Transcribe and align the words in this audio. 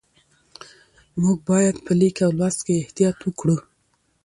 موږ 1.21 1.37
باید 1.49 1.75
په 1.85 1.91
لیک 1.99 2.17
او 2.25 2.31
لوست 2.39 2.59
کې 2.65 2.81
احتیاط 2.81 3.17
وکړو 3.23 3.57